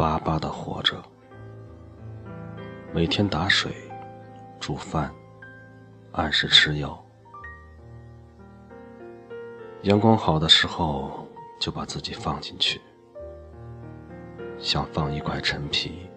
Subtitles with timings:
[0.00, 0.96] 巴巴的活着，
[2.90, 3.70] 每天打水、
[4.58, 5.14] 煮饭，
[6.12, 6.98] 按时吃药。
[9.82, 11.28] 阳光好的时候，
[11.60, 12.80] 就把自己放进去，
[14.58, 16.08] 像放一块陈皮。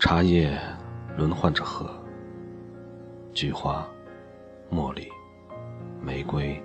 [0.00, 0.60] 茶叶
[1.16, 1.88] 轮换着喝，
[3.32, 3.88] 菊花、
[4.68, 5.08] 茉莉、
[6.02, 6.60] 玫瑰、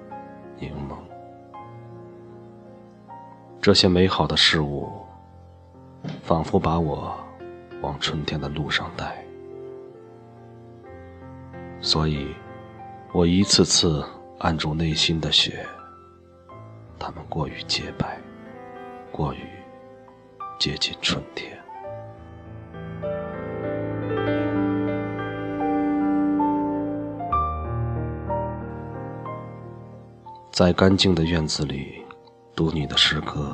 [3.65, 4.87] 这些美好的事物，
[6.21, 7.11] 仿佛把我
[7.81, 9.25] 往春天的路上带。
[11.81, 12.27] 所以，
[13.11, 14.05] 我一次次
[14.37, 15.65] 按住内心的雪，
[16.99, 18.19] 它们过于洁白，
[19.11, 19.39] 过于
[20.59, 21.57] 接近春天。
[30.51, 32.04] 在干净的院子里
[32.55, 33.53] 读你的诗歌，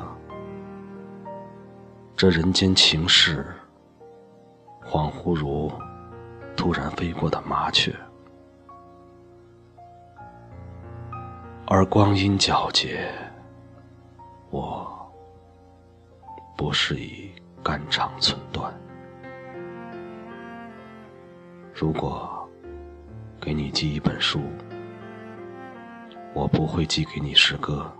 [2.16, 3.44] 这人间情事，
[4.80, 5.72] 恍惚如
[6.56, 7.92] 突然飞过的麻雀，
[11.66, 13.10] 而光阴皎洁，
[14.50, 15.12] 我
[16.56, 18.72] 不适宜肝肠寸断。
[21.74, 22.48] 如果
[23.40, 24.40] 给你寄一本书。
[26.34, 27.92] 我不会寄给你诗歌，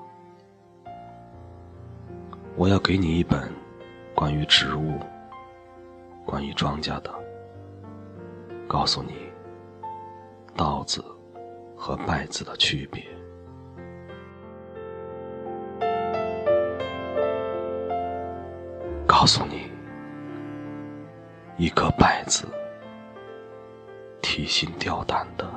[2.55, 3.51] 我要给你一本
[4.15, 5.01] 关于植物、
[6.25, 7.13] 关于庄稼的，
[8.69, 9.15] 告诉你
[10.55, 11.03] 稻子
[11.75, 13.03] 和麦子的区别，
[19.07, 19.71] 告诉你
[21.57, 22.47] 一颗稗子
[24.21, 25.51] 提心吊胆的。